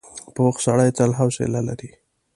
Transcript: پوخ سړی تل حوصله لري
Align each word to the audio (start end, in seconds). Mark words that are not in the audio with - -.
پوخ 0.35 0.55
سړی 0.65 0.89
تل 0.97 1.11
حوصله 1.19 1.59
لري 1.67 1.91